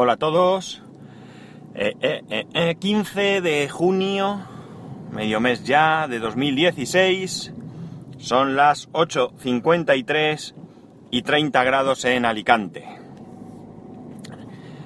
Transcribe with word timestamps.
Hola 0.00 0.12
a 0.12 0.16
todos. 0.16 0.80
Eh, 1.74 1.92
eh, 2.00 2.22
eh, 2.30 2.46
eh, 2.54 2.76
15 2.76 3.40
de 3.40 3.68
junio, 3.68 4.38
medio 5.10 5.40
mes 5.40 5.64
ya, 5.64 6.06
de 6.06 6.20
2016. 6.20 7.52
Son 8.16 8.54
las 8.54 8.88
8.53 8.92 10.54
y 11.10 11.22
30 11.22 11.64
grados 11.64 12.04
en 12.04 12.26
Alicante. 12.26 12.86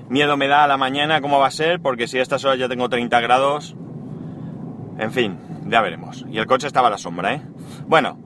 Miedo 0.09 0.39
me 0.39 0.48
da 0.48 0.64
a 0.64 0.67
la 0.67 0.79
mañana 0.79 1.21
cómo 1.21 1.39
va 1.39 1.49
a 1.49 1.51
ser, 1.51 1.83
porque 1.83 2.09
si 2.09 2.19
a 2.19 2.23
estas 2.23 2.47
horas 2.47 2.59
ya 2.59 2.71
tengo 2.71 2.89
30 2.89 3.21
grados, 3.21 3.77
en 4.99 5.13
fin, 5.13 5.39
ya 5.67 5.83
veremos. 5.83 6.25
Y 6.31 6.39
el 6.39 6.47
coche 6.47 6.69
estaba 6.69 6.89
a 6.89 6.93
la 6.93 6.97
sombra, 6.97 7.35
¿eh? 7.35 7.43
Bueno, 7.87 8.19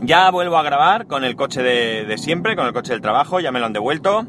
ya 0.00 0.30
vuelvo 0.30 0.56
a 0.56 0.62
grabar 0.62 1.06
con 1.06 1.22
el 1.22 1.36
coche 1.36 1.62
de 1.62 2.16
siempre, 2.16 2.56
con 2.56 2.66
el 2.66 2.72
coche 2.72 2.94
del 2.94 3.02
trabajo, 3.02 3.40
ya 3.40 3.52
me 3.52 3.60
lo 3.60 3.66
han 3.66 3.74
devuelto. 3.74 4.26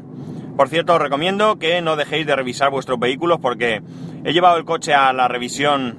Por 0.56 0.68
cierto, 0.68 0.94
os 0.94 1.00
recomiendo 1.00 1.58
que 1.58 1.82
no 1.82 1.96
dejéis 1.96 2.26
de 2.26 2.36
revisar 2.36 2.70
vuestros 2.70 2.98
vehículos 2.98 3.40
porque 3.40 3.82
he 4.24 4.32
llevado 4.32 4.56
el 4.56 4.64
coche 4.64 4.94
a 4.94 5.12
la 5.12 5.26
revisión 5.26 5.96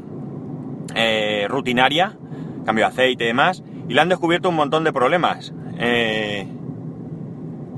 eh, 0.95 1.45
rutinaria, 1.49 2.17
cambio 2.65 2.85
de 2.85 2.91
aceite 2.91 3.25
y 3.25 3.27
demás, 3.27 3.63
y 3.89 3.93
le 3.93 4.01
han 4.01 4.09
descubierto 4.09 4.49
un 4.49 4.55
montón 4.55 4.85
de 4.85 4.93
problemas. 4.93 5.53
Eh, 5.77 6.47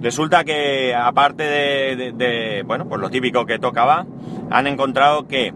resulta 0.01 0.43
que, 0.43 0.93
aparte 0.93 1.43
de, 1.43 2.63
bueno, 2.65 2.87
pues 2.87 3.01
lo 3.01 3.09
típico 3.09 3.45
que 3.47 3.57
tocaba, 3.57 4.05
han 4.51 4.67
encontrado 4.67 5.27
que 5.27 5.53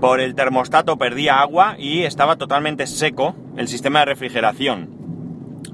por 0.00 0.20
el 0.20 0.34
termostato 0.34 0.98
perdía 0.98 1.40
agua 1.40 1.76
y 1.78 2.02
estaba 2.02 2.36
totalmente 2.36 2.88
seco 2.88 3.36
el 3.56 3.68
sistema 3.68 4.00
de 4.00 4.06
refrigeración. 4.06 4.90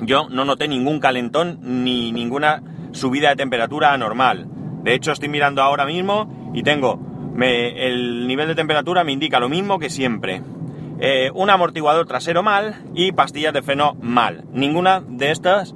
Yo 0.01 0.29
no 0.29 0.45
noté 0.45 0.69
ningún 0.69 1.01
calentón 1.01 1.59
ni 1.63 2.13
ninguna 2.13 2.63
subida 2.93 3.31
de 3.31 3.37
temperatura 3.37 3.93
anormal. 3.93 4.49
De 4.83 4.95
hecho, 4.95 5.13
estoy 5.13 5.29
mirando 5.29 5.63
ahora 5.63 5.87
mismo 5.87 6.51
y 6.55 6.63
tengo 6.63 6.99
el 7.41 8.27
nivel 8.27 8.49
de 8.49 8.55
temperatura 8.55 9.05
me 9.05 9.13
indica 9.13 9.41
lo 9.41 9.49
mismo 9.49 9.79
que 9.79 9.91
siempre. 9.91 10.43
Eh, 11.01 11.31
un 11.35 11.51
amortiguador 11.51 12.07
trasero 12.07 12.43
mal 12.43 12.77
y 12.95 13.13
pastillas 13.13 13.53
de 13.53 13.63
freno 13.63 13.95
mal. 14.01 14.45
Ninguna 14.53 15.01
de 15.01 15.31
estas 15.31 15.75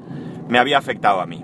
me 0.48 0.58
había 0.58 0.78
afectado 0.78 1.20
a 1.20 1.26
mí. 1.26 1.42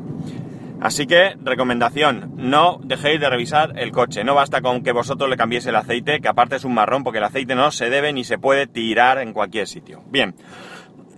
Así 0.80 1.06
que, 1.06 1.36
recomendación, 1.42 2.32
no 2.36 2.80
dejéis 2.82 3.20
de 3.20 3.30
revisar 3.30 3.78
el 3.78 3.92
coche. 3.92 4.24
No 4.24 4.34
basta 4.34 4.60
con 4.62 4.82
que 4.82 4.92
vosotros 4.92 5.30
le 5.30 5.36
cambiéis 5.36 5.66
el 5.66 5.76
aceite, 5.76 6.20
que 6.20 6.28
aparte 6.28 6.56
es 6.56 6.64
un 6.64 6.74
marrón, 6.74 7.04
porque 7.04 7.18
el 7.18 7.24
aceite 7.24 7.54
no 7.54 7.70
se 7.70 7.88
debe 7.88 8.12
ni 8.12 8.24
se 8.24 8.38
puede 8.38 8.66
tirar 8.66 9.18
en 9.18 9.32
cualquier 9.32 9.68
sitio. 9.68 10.02
Bien. 10.10 10.34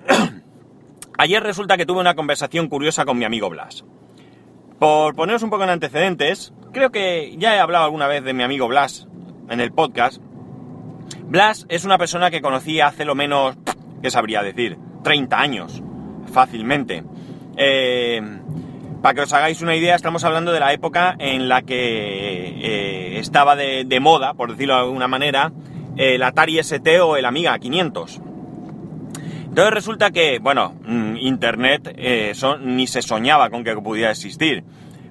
Ayer 1.18 1.42
resulta 1.42 1.76
que 1.76 1.86
tuve 1.86 2.00
una 2.00 2.14
conversación 2.14 2.68
curiosa 2.68 3.04
con 3.04 3.16
mi 3.16 3.24
amigo 3.24 3.48
Blas. 3.48 3.84
Por 4.78 5.14
poneros 5.14 5.42
un 5.42 5.50
poco 5.50 5.64
en 5.64 5.70
antecedentes, 5.70 6.52
creo 6.72 6.90
que 6.90 7.36
ya 7.38 7.54
he 7.54 7.60
hablado 7.60 7.84
alguna 7.84 8.06
vez 8.06 8.24
de 8.24 8.34
mi 8.34 8.42
amigo 8.42 8.68
Blas 8.68 9.06
en 9.48 9.60
el 9.60 9.72
podcast. 9.72 10.20
Blas 11.22 11.66
es 11.68 11.84
una 11.84 11.98
persona 11.98 12.30
que 12.30 12.42
conocí 12.42 12.80
hace 12.80 13.04
lo 13.04 13.14
menos, 13.14 13.56
¿qué 14.02 14.10
sabría 14.10 14.42
decir? 14.42 14.76
30 15.02 15.40
años, 15.40 15.82
fácilmente. 16.32 17.04
Eh, 17.56 18.20
para 19.00 19.14
que 19.14 19.20
os 19.20 19.32
hagáis 19.32 19.62
una 19.62 19.76
idea, 19.76 19.94
estamos 19.94 20.24
hablando 20.24 20.52
de 20.52 20.60
la 20.60 20.72
época 20.72 21.14
en 21.18 21.48
la 21.48 21.62
que 21.62 21.76
eh, 21.76 23.18
estaba 23.18 23.54
de, 23.54 23.84
de, 23.84 24.00
moda, 24.00 24.34
por 24.34 24.50
decirlo 24.50 24.74
de 24.74 24.80
alguna 24.80 25.08
manera, 25.08 25.52
el 25.96 26.22
Atari 26.22 26.58
ST 26.58 27.00
o 27.00 27.16
el 27.16 27.26
Amiga 27.26 27.58
500. 27.58 28.20
Entonces 29.54 29.72
resulta 29.72 30.10
que, 30.10 30.40
bueno, 30.40 30.74
mm, 30.84 31.16
Internet 31.16 31.94
eh, 31.96 32.32
ni 32.62 32.88
se 32.88 33.02
soñaba 33.02 33.50
con 33.50 33.62
que 33.62 33.72
pudiera 33.76 34.10
existir. 34.10 34.64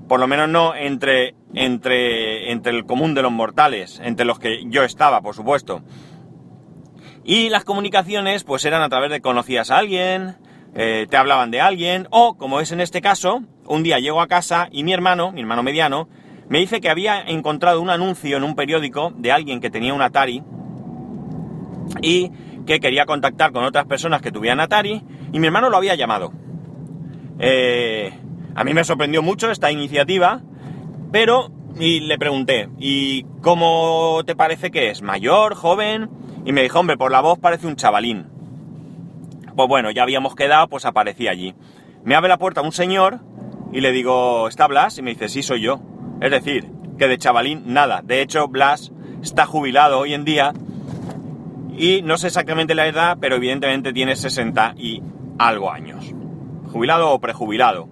Por 0.09 0.19
lo 0.19 0.27
menos 0.27 0.49
no 0.49 0.75
entre, 0.75 1.33
entre, 1.53 2.51
entre 2.51 2.73
el 2.73 2.85
común 2.85 3.13
de 3.13 3.21
los 3.21 3.31
mortales, 3.31 4.01
entre 4.03 4.25
los 4.25 4.39
que 4.39 4.65
yo 4.65 4.83
estaba, 4.83 5.21
por 5.21 5.33
supuesto. 5.33 5.81
Y 7.23 7.47
las 7.47 7.63
comunicaciones, 7.63 8.43
pues 8.43 8.65
eran 8.65 8.81
a 8.81 8.89
través 8.89 9.11
de 9.11 9.21
conocías 9.21 9.71
a 9.71 9.77
alguien, 9.77 10.35
eh, 10.75 11.07
te 11.09 11.15
hablaban 11.15 11.49
de 11.49 11.61
alguien, 11.61 12.09
o, 12.11 12.35
como 12.35 12.59
es 12.59 12.73
en 12.73 12.81
este 12.81 12.99
caso, 12.99 13.43
un 13.65 13.81
día 13.81 13.99
llego 13.99 14.19
a 14.19 14.27
casa 14.27 14.67
y 14.73 14.83
mi 14.83 14.91
hermano, 14.91 15.31
mi 15.31 15.39
hermano 15.39 15.63
mediano, 15.63 16.09
me 16.49 16.59
dice 16.59 16.81
que 16.81 16.89
había 16.89 17.21
encontrado 17.21 17.79
un 17.79 17.89
anuncio 17.89 18.35
en 18.35 18.43
un 18.43 18.55
periódico 18.55 19.13
de 19.15 19.31
alguien 19.31 19.61
que 19.61 19.69
tenía 19.69 19.93
un 19.93 20.01
Atari 20.01 20.43
y 22.01 22.29
que 22.65 22.79
quería 22.79 23.05
contactar 23.05 23.51
con 23.51 23.63
otras 23.63 23.85
personas 23.85 24.21
que 24.21 24.31
tuvieran 24.31 24.59
Atari 24.59 25.03
y 25.31 25.39
mi 25.39 25.47
hermano 25.47 25.69
lo 25.69 25.77
había 25.77 25.95
llamado. 25.95 26.31
Eh, 27.39 28.13
a 28.55 28.63
mí 28.63 28.73
me 28.73 28.83
sorprendió 28.83 29.21
mucho 29.21 29.51
esta 29.51 29.71
iniciativa, 29.71 30.41
pero 31.11 31.51
y 31.79 32.01
le 32.01 32.17
pregunté, 32.17 32.69
¿y 32.77 33.23
cómo 33.41 34.21
te 34.25 34.35
parece 34.35 34.69
que 34.69 34.89
es? 34.89 35.01
¿Mayor? 35.01 35.55
¿Joven? 35.55 36.09
Y 36.45 36.51
me 36.51 36.61
dijo, 36.61 36.79
hombre, 36.79 36.97
por 36.97 37.11
la 37.11 37.21
voz 37.21 37.39
parece 37.39 37.67
un 37.67 37.75
chavalín. 37.75 38.27
Pues 39.55 39.67
bueno, 39.67 39.91
ya 39.91 40.03
habíamos 40.03 40.35
quedado, 40.35 40.67
pues 40.67 40.85
aparecí 40.85 41.27
allí. 41.27 41.55
Me 42.03 42.15
abre 42.15 42.29
la 42.29 42.37
puerta 42.37 42.61
un 42.61 42.71
señor 42.71 43.19
y 43.71 43.81
le 43.81 43.91
digo, 43.91 44.47
¿está 44.47 44.67
Blas? 44.67 44.97
Y 44.97 45.01
me 45.01 45.11
dice, 45.11 45.29
sí, 45.29 45.41
soy 45.41 45.61
yo. 45.61 45.79
Es 46.21 46.31
decir, 46.31 46.69
que 46.97 47.07
de 47.07 47.17
chavalín 47.17 47.63
nada. 47.65 48.01
De 48.03 48.21
hecho, 48.21 48.47
Blas 48.47 48.91
está 49.21 49.45
jubilado 49.45 49.99
hoy 49.99 50.13
en 50.13 50.25
día 50.25 50.53
y 51.77 52.01
no 52.01 52.17
sé 52.17 52.27
exactamente 52.27 52.75
la 52.75 52.87
edad, 52.87 53.17
pero 53.19 53.35
evidentemente 53.35 53.93
tiene 53.93 54.15
60 54.15 54.75
y 54.77 55.01
algo 55.37 55.71
años. 55.71 56.13
Jubilado 56.71 57.11
o 57.11 57.19
prejubilado. 57.19 57.87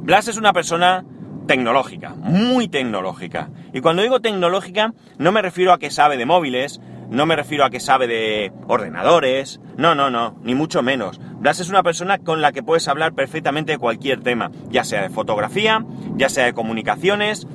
Blas 0.00 0.28
es 0.28 0.36
una 0.36 0.52
persona 0.52 1.04
tecnológica, 1.46 2.14
muy 2.14 2.68
tecnológica. 2.68 3.50
Y 3.72 3.80
cuando 3.80 4.02
digo 4.02 4.20
tecnológica, 4.20 4.92
no 5.18 5.32
me 5.32 5.42
refiero 5.42 5.72
a 5.72 5.78
que 5.78 5.90
sabe 5.90 6.16
de 6.16 6.26
móviles, 6.26 6.80
no 7.10 7.26
me 7.26 7.36
refiero 7.36 7.64
a 7.64 7.70
que 7.70 7.80
sabe 7.80 8.06
de 8.06 8.52
ordenadores, 8.68 9.60
no, 9.76 9.94
no, 9.94 10.10
no, 10.10 10.36
ni 10.42 10.54
mucho 10.54 10.82
menos. 10.82 11.20
Blas 11.40 11.60
es 11.60 11.68
una 11.68 11.82
persona 11.82 12.18
con 12.18 12.40
la 12.40 12.52
que 12.52 12.62
puedes 12.62 12.86
hablar 12.86 13.14
perfectamente 13.14 13.72
de 13.72 13.78
cualquier 13.78 14.20
tema, 14.20 14.50
ya 14.68 14.84
sea 14.84 15.02
de 15.02 15.10
fotografía, 15.10 15.84
ya 16.16 16.28
sea 16.28 16.44
de 16.44 16.52
comunicaciones, 16.52 17.46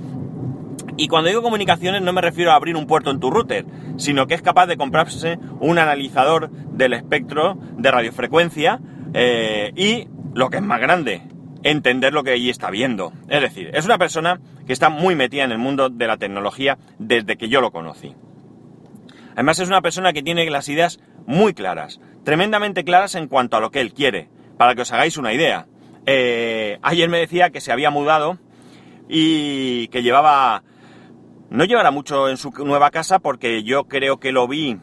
y 0.98 1.08
cuando 1.08 1.30
digo 1.30 1.42
comunicaciones 1.42 2.02
no 2.02 2.14
me 2.14 2.22
refiero 2.22 2.52
a 2.52 2.56
abrir 2.56 2.76
un 2.76 2.88
puerto 2.88 3.12
en 3.12 3.20
tu 3.20 3.30
router, 3.30 3.66
sino 3.98 4.28
que 4.28 4.34
es 4.34 4.42
capaz 4.42 4.68
de 4.68 4.78
comprarse 4.78 5.38
un 5.60 5.78
analizador 5.78 6.50
del 6.50 6.94
espectro 6.94 7.58
de 7.78 7.92
radiofrecuencia 7.92 8.80
eh, 9.14 9.72
y, 9.76 10.08
lo 10.34 10.50
que 10.50 10.58
es 10.58 10.64
más 10.64 10.80
grande, 10.80 11.22
entender 11.64 12.14
lo 12.14 12.24
que 12.24 12.32
allí 12.32 12.50
está 12.50 12.70
viendo. 12.70 13.14
Es 13.30 13.42
decir, 13.42 13.72
es 13.74 13.86
una 13.86 13.98
persona 13.98 14.40
que 14.68 14.74
está 14.74 14.90
muy 14.90 15.16
metida 15.16 15.44
en 15.44 15.52
el 15.52 15.58
mundo 15.58 15.90
de 15.90 16.08
la 16.08 16.18
tecnología 16.18 16.78
desde 17.00 17.38
que 17.38 17.50
yo 17.50 17.62
lo 17.62 17.72
conocí. 17.72 18.14
Además 19.34 19.60
es 19.60 19.68
una 19.68 19.82
persona 19.82 20.14
que 20.14 20.24
tiene 20.24 20.50
las 20.50 20.70
ideas 20.70 21.00
muy 21.26 21.54
claras, 21.54 22.00
tremendamente 22.24 22.84
claras 22.84 23.16
en 23.16 23.28
cuanto 23.28 23.58
a 23.58 23.60
lo 23.60 23.72
que 23.72 23.82
él 23.82 23.94
quiere. 23.94 24.30
Para 24.58 24.74
que 24.74 24.84
os 24.84 24.92
hagáis 24.94 25.18
una 25.18 25.34
idea. 25.34 25.68
Eh, 26.06 26.80
ayer 26.82 27.10
me 27.10 27.20
decía 27.20 27.50
que 27.50 27.60
se 27.60 27.74
había 27.74 27.90
mudado 27.90 28.38
y 29.10 29.88
que 29.90 30.02
llevaba 30.02 30.64
no 31.56 31.64
llevará 31.64 31.90
mucho 31.90 32.30
en 32.30 32.38
su 32.38 32.52
nueva 32.66 32.92
casa 32.92 33.20
porque 33.20 33.64
yo 33.64 33.86
creo 33.86 34.20
que 34.20 34.32
lo 34.32 34.48
vi, 34.48 34.78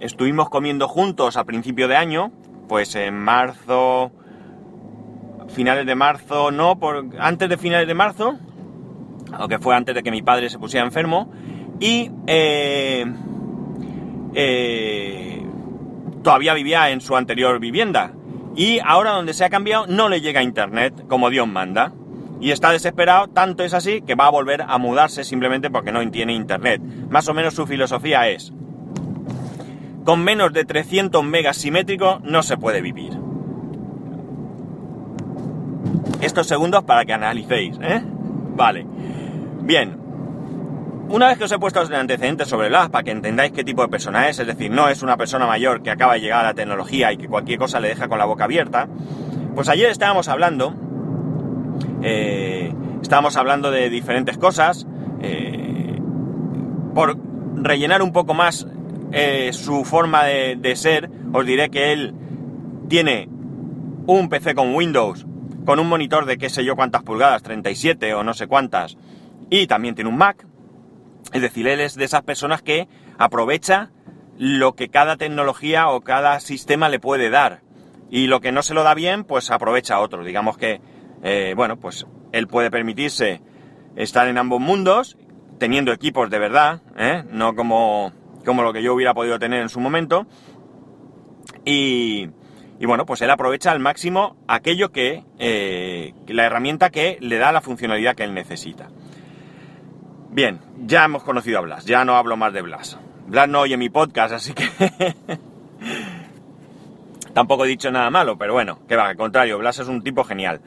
estuvimos 0.00 0.50
comiendo 0.50 0.86
juntos 0.86 1.36
a 1.36 1.44
principio 1.44 1.88
de 1.88 1.96
año, 1.96 2.30
pues 2.68 2.94
en 2.96 3.14
marzo, 3.18 4.12
finales 5.48 5.86
de 5.86 5.94
marzo, 5.94 6.50
no, 6.50 6.78
por, 6.78 7.06
antes 7.18 7.48
de 7.48 7.56
finales 7.56 7.88
de 7.88 7.94
marzo, 7.94 8.38
aunque 9.32 9.58
fue 9.58 9.74
antes 9.74 9.94
de 9.94 10.02
que 10.02 10.10
mi 10.10 10.20
padre 10.20 10.50
se 10.50 10.58
pusiera 10.58 10.84
enfermo, 10.84 11.32
y 11.80 12.10
eh, 12.26 13.06
eh, 14.34 15.46
todavía 16.22 16.52
vivía 16.52 16.90
en 16.90 17.00
su 17.00 17.16
anterior 17.16 17.58
vivienda. 17.58 18.12
Y 18.54 18.80
ahora 18.84 19.12
donde 19.12 19.34
se 19.34 19.44
ha 19.44 19.50
cambiado 19.50 19.86
no 19.86 20.08
le 20.08 20.20
llega 20.20 20.42
internet 20.42 21.06
como 21.06 21.30
Dios 21.30 21.46
manda 21.46 21.92
y 22.40 22.52
está 22.52 22.70
desesperado, 22.70 23.28
tanto 23.28 23.64
es 23.64 23.74
así 23.74 24.02
que 24.02 24.14
va 24.14 24.26
a 24.26 24.30
volver 24.30 24.62
a 24.62 24.78
mudarse 24.78 25.24
simplemente 25.24 25.70
porque 25.70 25.92
no 25.92 26.08
tiene 26.10 26.32
internet. 26.32 26.80
Más 27.10 27.28
o 27.28 27.34
menos 27.34 27.54
su 27.54 27.66
filosofía 27.66 28.28
es, 28.28 28.52
con 30.04 30.22
menos 30.22 30.52
de 30.52 30.64
300 30.64 31.24
megas 31.24 31.56
simétricos 31.56 32.22
no 32.22 32.42
se 32.42 32.56
puede 32.56 32.80
vivir. 32.80 33.12
Estos 36.20 36.46
segundos 36.46 36.84
para 36.84 37.04
que 37.04 37.12
analicéis, 37.12 37.76
¿eh? 37.80 38.02
Vale. 38.56 38.86
Bien. 39.62 39.96
Una 41.10 41.28
vez 41.28 41.38
que 41.38 41.44
os 41.44 41.52
he 41.52 41.58
puesto 41.58 41.80
los 41.80 41.90
antecedentes 41.90 42.48
sobre 42.48 42.68
las 42.68 42.90
para 42.90 43.04
que 43.04 43.10
entendáis 43.12 43.52
qué 43.52 43.64
tipo 43.64 43.82
de 43.82 43.88
persona 43.88 44.28
es, 44.28 44.38
es 44.38 44.46
decir, 44.46 44.70
no 44.70 44.88
es 44.88 45.02
una 45.02 45.16
persona 45.16 45.46
mayor 45.46 45.82
que 45.82 45.90
acaba 45.90 46.14
de 46.14 46.20
llegar 46.20 46.40
a 46.40 46.48
la 46.48 46.54
tecnología 46.54 47.12
y 47.12 47.16
que 47.16 47.28
cualquier 47.28 47.58
cosa 47.58 47.80
le 47.80 47.88
deja 47.88 48.08
con 48.08 48.18
la 48.18 48.26
boca 48.26 48.44
abierta, 48.44 48.88
pues 49.54 49.68
ayer 49.68 49.90
estábamos 49.90 50.28
hablando 50.28 50.74
eh, 52.02 52.72
estábamos 53.02 53.36
hablando 53.36 53.70
de 53.70 53.90
diferentes 53.90 54.38
cosas. 54.38 54.86
Eh, 55.20 56.00
por 56.94 57.16
rellenar 57.54 58.02
un 58.02 58.12
poco 58.12 58.34
más 58.34 58.66
eh, 59.12 59.52
su 59.52 59.84
forma 59.84 60.24
de, 60.24 60.76
ser, 60.76 61.10
os 61.32 61.46
diré 61.46 61.70
que 61.70 61.92
él 61.92 62.14
tiene 62.88 63.28
un 64.06 64.28
PC 64.28 64.54
con 64.54 64.74
Windows, 64.74 65.26
con 65.64 65.78
un 65.78 65.88
monitor 65.88 66.26
de 66.26 66.38
qué 66.38 66.50
sé 66.50 66.64
yo 66.64 66.76
cuántas 66.76 67.02
pulgadas, 67.02 67.42
37 67.42 68.14
o 68.14 68.24
no 68.24 68.34
sé 68.34 68.46
cuántas, 68.46 68.96
y 69.50 69.66
también 69.66 69.94
tiene 69.94 70.10
un 70.10 70.16
Mac. 70.16 70.46
Es 71.32 71.42
decir, 71.42 71.68
él 71.68 71.80
es 71.80 71.94
de 71.94 72.04
esas 72.04 72.22
personas 72.22 72.62
que 72.62 72.88
aprovecha 73.18 73.90
lo 74.38 74.74
que 74.74 74.88
cada 74.88 75.16
tecnología 75.16 75.88
o 75.88 76.00
cada 76.00 76.40
sistema 76.40 76.88
le 76.88 77.00
puede 77.00 77.28
dar. 77.28 77.60
Y 78.10 78.26
lo 78.26 78.40
que 78.40 78.52
no 78.52 78.62
se 78.62 78.72
lo 78.72 78.82
da 78.82 78.94
bien, 78.94 79.24
pues 79.24 79.50
aprovecha 79.50 80.00
otro. 80.00 80.24
Digamos 80.24 80.56
que, 80.56 80.80
eh, 81.22 81.54
bueno, 81.56 81.76
pues 81.76 82.06
él 82.32 82.46
puede 82.46 82.70
permitirse 82.70 83.40
estar 83.96 84.28
en 84.28 84.38
ambos 84.38 84.60
mundos, 84.60 85.16
teniendo 85.58 85.92
equipos 85.92 86.30
de 86.30 86.38
verdad, 86.38 86.82
¿eh? 86.96 87.24
no 87.30 87.54
como, 87.54 88.12
como 88.44 88.62
lo 88.62 88.72
que 88.72 88.82
yo 88.82 88.94
hubiera 88.94 89.14
podido 89.14 89.38
tener 89.38 89.60
en 89.60 89.68
su 89.68 89.80
momento. 89.80 90.26
Y, 91.64 92.28
y 92.80 92.86
bueno, 92.86 93.06
pues 93.06 93.20
él 93.22 93.30
aprovecha 93.30 93.72
al 93.72 93.80
máximo 93.80 94.36
aquello 94.46 94.92
que, 94.92 95.24
eh, 95.38 96.14
la 96.28 96.44
herramienta 96.44 96.90
que 96.90 97.18
le 97.20 97.38
da 97.38 97.50
la 97.50 97.60
funcionalidad 97.60 98.14
que 98.14 98.24
él 98.24 98.34
necesita. 98.34 98.88
Bien, 100.30 100.60
ya 100.78 101.04
hemos 101.04 101.24
conocido 101.24 101.58
a 101.58 101.62
Blas, 101.62 101.84
ya 101.86 102.04
no 102.04 102.16
hablo 102.16 102.36
más 102.36 102.52
de 102.52 102.62
Blas. 102.62 102.98
Blas 103.26 103.48
no 103.48 103.60
oye 103.60 103.76
mi 103.76 103.88
podcast, 103.90 104.34
así 104.34 104.54
que 104.54 104.68
tampoco 107.34 107.64
he 107.64 107.68
dicho 107.68 107.90
nada 107.90 108.10
malo, 108.10 108.38
pero 108.38 108.52
bueno, 108.52 108.78
que 108.86 108.94
va, 108.94 109.08
al 109.08 109.16
contrario, 109.16 109.58
Blas 109.58 109.80
es 109.80 109.88
un 109.88 110.02
tipo 110.02 110.22
genial. 110.22 110.60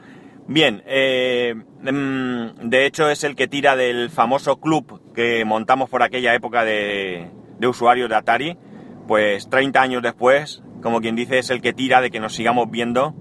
Bien, 0.48 0.84
eh, 0.86 1.56
mm, 1.56 2.70
de 2.70 2.86
hecho 2.86 3.10
es 3.10 3.24
el 3.24 3.36
que 3.36 3.48
tira 3.48 3.76
del 3.76 4.10
famoso 4.10 4.60
club 4.60 5.14
que 5.14 5.46
montamos 5.46 5.90
por 5.90 6.04
aquella 6.04 6.34
época 6.34 6.64
de, 6.64 7.30
de 7.60 7.68
usuarios 7.68 8.10
de 8.10 8.16
Atari, 8.16 8.58
pues 9.08 9.50
30 9.50 9.82
años 9.82 10.02
después, 10.02 10.64
como 10.82 11.00
quien 11.00 11.16
dice, 11.16 11.38
es 11.38 11.50
el 11.50 11.62
que 11.62 11.74
tira 11.74 12.02
de 12.02 12.10
que 12.10 12.20
nos 12.20 12.34
sigamos 12.34 12.70
viendo, 12.70 13.14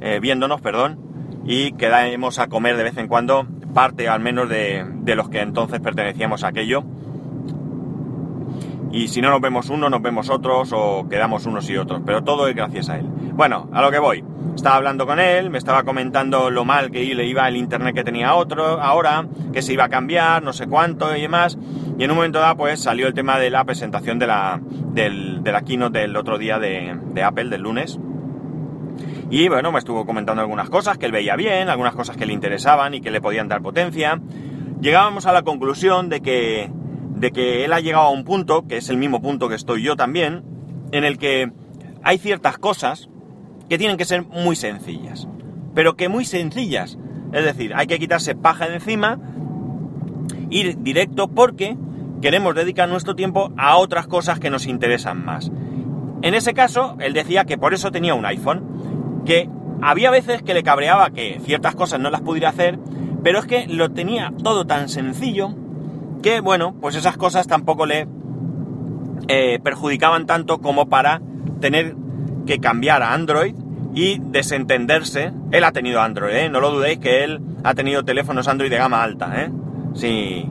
eh, 0.00 0.20
viéndonos, 0.20 0.60
perdón, 0.60 1.00
y 1.44 1.72
quedamos 1.72 2.38
a 2.38 2.48
comer 2.48 2.76
de 2.76 2.84
vez 2.84 2.98
en 2.98 3.08
cuando 3.08 3.46
parte 3.72 4.08
al 4.08 4.20
menos 4.20 4.48
de, 4.48 4.84
los 5.14 5.28
que 5.28 5.40
entonces 5.40 5.80
pertenecíamos 5.80 6.44
a 6.44 6.48
aquello. 6.48 6.84
Y 8.92 9.08
si 9.08 9.20
no 9.20 9.30
nos 9.30 9.40
vemos 9.40 9.68
uno, 9.70 9.90
nos 9.90 10.00
vemos 10.00 10.30
otros 10.30 10.72
o 10.72 11.06
quedamos 11.08 11.46
unos 11.46 11.68
y 11.68 11.76
otros, 11.76 12.02
pero 12.04 12.22
todo 12.22 12.48
es 12.48 12.54
gracias 12.54 12.88
a 12.88 12.98
él. 12.98 13.06
Bueno, 13.32 13.68
a 13.72 13.82
lo 13.82 13.90
que 13.90 13.98
voy. 13.98 14.24
Estaba 14.56 14.76
hablando 14.76 15.06
con 15.06 15.20
él, 15.20 15.50
me 15.50 15.58
estaba 15.58 15.84
comentando 15.84 16.50
lo 16.50 16.64
mal 16.64 16.90
que 16.90 17.14
le 17.14 17.26
iba 17.26 17.46
el 17.46 17.56
internet 17.56 17.94
que 17.94 18.02
tenía 18.02 18.34
otro 18.34 18.80
ahora, 18.80 19.26
que 19.52 19.60
se 19.60 19.74
iba 19.74 19.84
a 19.84 19.88
cambiar, 19.90 20.42
no 20.42 20.54
sé 20.54 20.66
cuánto 20.66 21.14
y 21.14 21.20
demás. 21.20 21.58
Y 21.98 22.02
en 22.02 22.10
un 22.10 22.16
momento 22.16 22.40
dado, 22.40 22.56
pues 22.56 22.80
salió 22.80 23.06
el 23.06 23.14
tema 23.14 23.38
de 23.38 23.50
la 23.50 23.64
presentación 23.64 24.18
de 24.18 24.26
la, 24.26 24.58
del, 24.62 25.42
de 25.44 25.52
la 25.52 25.60
keynote 25.60 25.98
del 25.98 26.16
otro 26.16 26.38
día 26.38 26.58
de, 26.58 26.98
de 27.12 27.22
Apple, 27.22 27.50
del 27.50 27.60
lunes. 27.60 28.00
Y 29.30 29.48
bueno, 29.48 29.70
me 29.72 29.78
estuvo 29.78 30.06
comentando 30.06 30.40
algunas 30.40 30.70
cosas 30.70 30.96
que 30.96 31.04
él 31.04 31.12
veía 31.12 31.36
bien, 31.36 31.68
algunas 31.68 31.94
cosas 31.94 32.16
que 32.16 32.24
le 32.24 32.32
interesaban 32.32 32.94
y 32.94 33.02
que 33.02 33.10
le 33.10 33.20
podían 33.20 33.48
dar 33.48 33.60
potencia. 33.60 34.20
Llegábamos 34.80 35.26
a 35.26 35.32
la 35.32 35.42
conclusión 35.42 36.08
de 36.08 36.22
que, 36.22 36.70
de 37.10 37.30
que 37.30 37.66
él 37.66 37.74
ha 37.74 37.80
llegado 37.80 38.06
a 38.06 38.10
un 38.10 38.24
punto, 38.24 38.66
que 38.66 38.78
es 38.78 38.88
el 38.88 38.96
mismo 38.96 39.20
punto 39.20 39.50
que 39.50 39.54
estoy 39.54 39.82
yo 39.82 39.96
también, 39.96 40.44
en 40.92 41.04
el 41.04 41.18
que 41.18 41.52
hay 42.02 42.16
ciertas 42.16 42.56
cosas 42.56 43.10
que 43.68 43.78
tienen 43.78 43.96
que 43.96 44.04
ser 44.04 44.24
muy 44.24 44.56
sencillas. 44.56 45.28
Pero 45.74 45.96
que 45.96 46.08
muy 46.08 46.24
sencillas. 46.24 46.98
Es 47.32 47.44
decir, 47.44 47.74
hay 47.74 47.86
que 47.86 47.98
quitarse 47.98 48.34
paja 48.34 48.68
de 48.68 48.74
encima, 48.74 49.18
ir 50.50 50.78
directo 50.78 51.28
porque 51.28 51.76
queremos 52.20 52.54
dedicar 52.54 52.88
nuestro 52.88 53.14
tiempo 53.14 53.52
a 53.56 53.76
otras 53.76 54.06
cosas 54.06 54.38
que 54.38 54.50
nos 54.50 54.66
interesan 54.66 55.24
más. 55.24 55.50
En 56.22 56.34
ese 56.34 56.54
caso, 56.54 56.96
él 57.00 57.12
decía 57.12 57.44
que 57.44 57.58
por 57.58 57.74
eso 57.74 57.90
tenía 57.90 58.14
un 58.14 58.24
iPhone 58.24 59.22
que 59.24 59.50
había 59.82 60.10
veces 60.10 60.42
que 60.42 60.54
le 60.54 60.62
cabreaba 60.62 61.10
que 61.10 61.40
ciertas 61.44 61.74
cosas 61.74 62.00
no 62.00 62.10
las 62.10 62.22
pudiera 62.22 62.48
hacer, 62.48 62.78
pero 63.22 63.38
es 63.38 63.46
que 63.46 63.66
lo 63.66 63.90
tenía 63.90 64.32
todo 64.42 64.66
tan 64.66 64.88
sencillo 64.88 65.54
que, 66.22 66.40
bueno, 66.40 66.74
pues 66.80 66.94
esas 66.94 67.16
cosas 67.16 67.46
tampoco 67.46 67.86
le 67.86 68.08
eh, 69.28 69.58
perjudicaban 69.62 70.26
tanto 70.26 70.58
como 70.58 70.88
para 70.88 71.20
tener 71.60 71.96
que 72.46 72.60
cambiar 72.60 73.02
a 73.02 73.12
Android 73.12 73.54
y 73.94 74.18
desentenderse. 74.18 75.32
Él 75.50 75.64
ha 75.64 75.72
tenido 75.72 76.00
Android, 76.00 76.34
¿eh? 76.34 76.48
no 76.48 76.60
lo 76.60 76.70
dudéis 76.70 76.98
que 76.98 77.24
él 77.24 77.40
ha 77.64 77.74
tenido 77.74 78.04
teléfonos 78.04 78.46
Android 78.48 78.70
de 78.70 78.76
gama 78.76 79.02
alta. 79.02 79.42
¿eh? 79.42 79.50
Sí. 79.94 80.48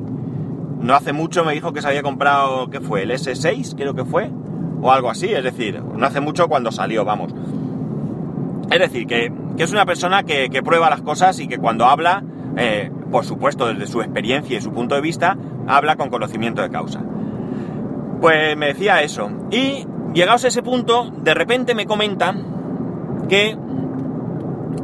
No 0.81 0.93
hace 0.93 1.13
mucho 1.13 1.45
me 1.45 1.53
dijo 1.53 1.73
que 1.73 1.81
se 1.81 1.87
había 1.87 2.03
comprado, 2.03 2.69
¿qué 2.69 2.81
fue? 2.81 3.03
El 3.03 3.11
S6, 3.11 3.75
creo 3.75 3.95
que 3.95 4.05
fue, 4.05 4.29
o 4.81 4.91
algo 4.91 5.09
así, 5.09 5.33
es 5.33 5.43
decir, 5.43 5.81
no 5.81 6.05
hace 6.05 6.19
mucho 6.19 6.47
cuando 6.47 6.71
salió, 6.71 7.05
vamos. 7.05 7.33
Es 8.71 8.79
decir, 8.79 9.07
que, 9.07 9.31
es 9.57 9.71
una 9.71 9.85
persona 9.85 10.23
que, 10.23 10.49
prueba 10.63 10.89
las 10.89 11.01
cosas 11.01 11.39
y 11.39 11.47
que 11.47 11.57
cuando 11.57 11.85
habla, 11.85 12.23
eh, 12.57 12.91
por 13.11 13.25
supuesto 13.25 13.67
desde 13.67 13.87
su 13.87 14.01
experiencia 14.01 14.57
y 14.57 14.61
su 14.61 14.71
punto 14.73 14.95
de 14.95 15.01
vista, 15.01 15.37
habla 15.67 15.95
con 15.95 16.09
conocimiento 16.09 16.61
de 16.61 16.69
causa. 16.69 17.01
Pues 18.21 18.57
me 18.57 18.67
decía 18.67 19.01
eso. 19.01 19.29
Y 19.51 19.87
llegados 20.15 20.45
a 20.45 20.47
ese 20.47 20.63
punto, 20.63 21.11
de 21.11 21.35
repente 21.35 21.75
me 21.75 21.85
comenta 21.85 22.33
que, 23.29 23.55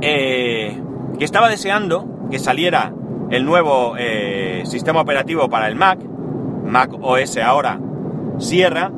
eh, 0.02 0.80
que 1.18 1.26
estaba 1.26 1.50
deseando 1.50 2.28
que 2.30 2.38
saliera 2.38 2.94
el 3.32 3.46
nuevo 3.46 3.96
eh, 3.98 4.62
sistema 4.66 5.02
operativo 5.02 5.50
para 5.50 5.68
el 5.68 5.76
Mac, 5.76 6.00
Mac 6.66 6.92
OS 7.02 7.38
ahora 7.38 7.80
Sierra, 8.38 8.92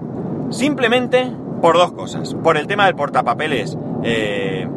simplemente 0.49 1.31
por 1.61 1.77
dos 1.77 1.93
cosas. 1.93 2.33
Por 2.35 2.57
el 2.57 2.67
tema 2.67 2.85
del 2.85 2.95
portapapeles 2.95 3.77
eh, 4.03 4.67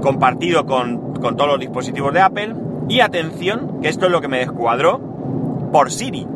compartido 0.00 0.66
con, 0.66 1.12
todos 1.20 1.46
los 1.46 1.60
dispositivos 1.60 2.12
de 2.12 2.20
Apple. 2.20 2.54
Y 2.88 3.00
atención, 3.00 3.80
que 3.82 3.88
esto 3.88 4.06
es 4.06 4.12
lo 4.12 4.20
que 4.20 4.28
me 4.28 4.38
descuadró, 4.38 4.98
por 5.72 5.90
Siri. 5.90 6.26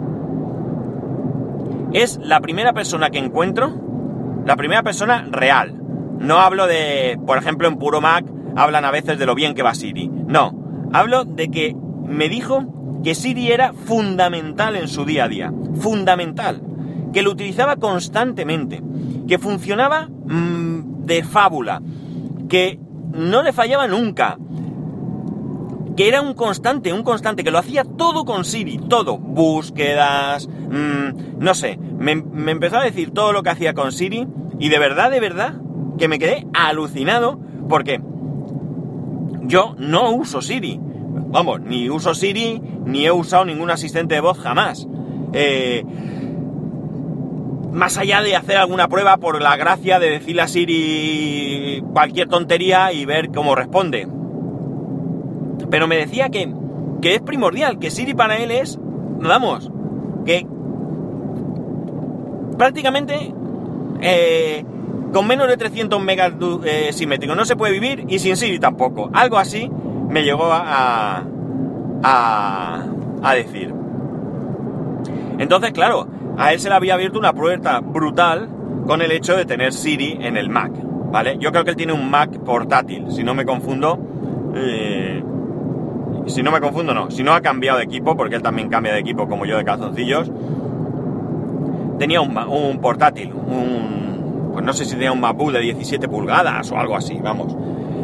Es 1.95 2.19
la 2.21 2.41
primera 2.41 2.73
persona 2.73 3.11
que 3.11 3.19
encuentro, 3.19 4.43
la 4.45 4.57
primera 4.57 4.83
persona 4.83 5.29
real. 5.31 5.81
No 6.19 6.41
hablo 6.41 6.67
de, 6.67 7.17
por 7.25 7.39
ejemplo, 7.39 7.69
en 7.69 7.77
Puro 7.77 8.01
Mac 8.01 8.27
hablan 8.57 8.85
a 8.85 8.91
veces 8.91 9.17
de 9.17 9.27
lo 9.27 9.37
bien 9.37 9.55
que 9.55 9.63
va 9.63 9.77
Siri. 9.77 10.09
No, 10.09 10.91
hablo 10.93 11.25
de 11.25 11.53
que 11.53 11.77
me 12.07 12.29
dijo 12.29 13.01
que 13.05 13.15
Siri 13.15 13.53
era 13.53 13.73
fundamental 13.73 14.75
en 14.75 14.89
su 14.89 15.05
día 15.05 15.25
a 15.25 15.29
día. 15.29 15.53
Fundamental. 15.77 16.61
Que 17.13 17.23
lo 17.23 17.31
utilizaba 17.31 17.77
constantemente. 17.77 18.83
Que 19.29 19.39
funcionaba 19.39 20.09
mm, 20.09 21.05
de 21.05 21.23
fábula. 21.23 21.81
Que 22.49 22.81
no 23.13 23.45
le 23.45 23.53
fallaba 23.53 23.87
nunca. 23.87 24.37
Que 25.97 26.09
era 26.09 26.21
un 26.21 26.35
constante, 26.35 26.93
un 26.93 27.03
constante, 27.03 27.45
que 27.45 27.51
lo 27.51 27.59
hacía 27.59 27.85
todo 27.85 28.25
con 28.25 28.45
Siri, 28.45 28.79
todo. 28.79 29.19
Búsquedas, 29.19 30.49
mm, 30.49 31.39
no 31.39 31.55
sé. 31.55 31.79
Me, 31.99 32.13
empezó 32.13 32.79
a 32.79 32.85
decir 32.85 33.13
todo 33.13 33.33
lo 33.33 33.43
que 33.43 33.51
hacía 33.51 33.75
con 33.75 33.93
Siri 33.93 34.27
y 34.59 34.69
de 34.69 34.79
verdad, 34.79 35.11
de 35.11 35.21
verdad, 35.21 35.55
que 35.99 36.09
me 36.09 36.19
quedé 36.19 36.47
alucinado 36.53 37.39
porque 37.69 38.01
yo 39.43 39.77
no 39.79 40.11
uso 40.11 40.43
Siri. 40.43 40.81
Vamos, 40.81 41.61
ni 41.61 41.89
uso 41.89 42.15
Siri, 42.15 42.61
ni 42.85 43.07
he 43.07 43.13
usado 43.13 43.45
ningún 43.45 43.71
asistente 43.71 44.17
de 44.17 44.21
voz 44.21 44.39
jamás. 44.39 44.89
Eh, 45.33 45.85
más 47.73 47.99
allá 47.99 48.23
de 48.23 48.37
hacer 48.37 48.57
alguna 48.57 48.89
prueba 48.89 49.17
por 49.17 49.43
la 49.43 49.57
gracia 49.57 49.99
de 49.99 50.11
decirle 50.11 50.43
a 50.43 50.49
Siri 50.49 51.83
cualquier 51.93 52.29
tontería 52.29 52.93
y 52.93 53.05
ver 53.05 53.31
cómo 53.31 53.55
responde. 53.55 54.09
Pero 55.71 55.87
me 55.87 55.97
decía 55.97 56.29
que, 56.29 56.53
es 57.03 57.21
primordial, 57.21 57.79
que 57.79 57.91
Siri 57.91 58.15
para 58.15 58.37
él 58.37 58.51
es, 58.51 58.79
vamos, 59.21 59.71
que 60.25 60.47
prácticamente 62.57 63.35
eh, 64.01 64.65
con 65.13 65.27
menos 65.27 65.49
de 65.49 65.57
300 65.57 66.03
megas 66.03 66.33
eh, 66.65 66.91
simétricos 66.93 67.37
no 67.37 67.45
se 67.45 67.57
puede 67.57 67.73
vivir 67.73 68.05
y 68.09 68.19
sin 68.19 68.37
Siri 68.37 68.59
tampoco. 68.59 69.11
Algo 69.13 69.39
así 69.39 69.71
me 70.09 70.23
llegó 70.23 70.53
a, 70.53 71.25
a, 72.03 72.85
a 73.23 73.35
decir. 73.35 73.75
Entonces, 75.39 75.73
claro, 75.73 76.09
a 76.39 76.53
él 76.53 76.61
se 76.61 76.69
le 76.69 76.75
había 76.75 76.95
abierto 76.95 77.19
una 77.19 77.33
puerta 77.33 77.81
brutal 77.81 78.49
con 78.87 79.03
el 79.03 79.13
hecho 79.13 79.37
de 79.37 79.45
tener 79.45 79.73
Siri 79.73 80.19
en 80.21 80.37
el 80.37 80.49
Mac, 80.49 80.73
¿vale? 81.11 81.39
Yo 81.39 81.51
creo 81.51 81.65
que 81.65 81.71
él 81.71 81.77
tiene 81.77 81.93
un 81.93 82.11
Mac 82.11 82.39
portátil, 82.41 83.11
si 83.11 83.25
no 83.25 83.35
me 83.35 83.45
confundo. 83.45 83.99
Eh, 84.55 85.23
si 86.27 86.43
no 86.43 86.51
me 86.51 86.61
confundo, 86.61 86.95
no. 86.95 87.11
Si 87.11 87.23
no 87.23 87.33
ha 87.33 87.41
cambiado 87.41 87.79
de 87.79 87.85
equipo, 87.85 88.17
porque 88.17 88.37
él 88.37 88.43
también 88.43 88.69
cambia 88.69 88.93
de 88.93 89.01
equipo 89.01 89.29
como 89.29 89.45
yo 89.47 89.57
de 89.57 89.65
calzoncillos. 89.65 90.31
Tenía 91.99 92.21
un, 92.21 92.37
un 92.37 92.81
portátil, 92.81 93.33
un... 93.33 94.51
Pues 94.53 94.65
no 94.65 94.73
sé 94.73 94.85
si 94.85 94.93
tenía 94.93 95.13
un 95.13 95.21
MacBook 95.21 95.53
de 95.53 95.61
17 95.61 96.09
pulgadas 96.09 96.71
o 96.71 96.79
algo 96.79 96.97
así, 96.97 97.19
vamos. 97.21 97.57